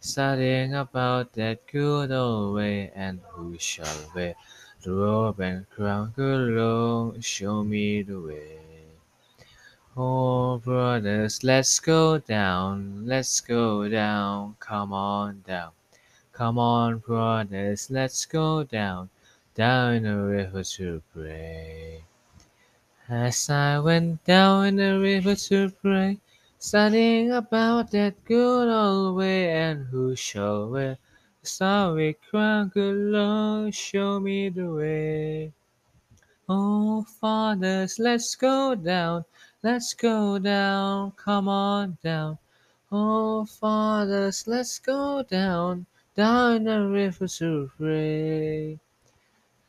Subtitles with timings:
[0.00, 4.34] studying about that good old way, and who shall wear
[4.82, 6.12] the robe and crown?
[6.16, 8.58] Good show me the way.
[9.96, 15.72] Oh, brothers, let's go down, let's go down, come on down.
[16.32, 19.10] Come on, brothers, let's go down,
[19.54, 22.04] down the river to pray.
[23.08, 26.18] As I went down in the river to pray,
[26.60, 30.98] studying about that good old way, and who shall wear
[31.40, 32.68] the starry crown?
[32.74, 35.52] Good Lord, show me the way.
[36.48, 39.24] Oh, fathers, let's go down,
[39.62, 42.38] let's go down, come on down.
[42.92, 48.78] Oh, fathers, let's go down, down the river to pray.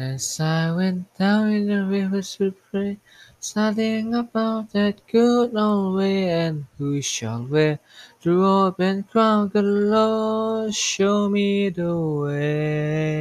[0.00, 2.96] As I went down in the river to pray,
[3.38, 7.80] studying about that good old way, and who shall wear
[8.22, 9.50] the robe and crown?
[9.52, 13.19] Lord, show me the way.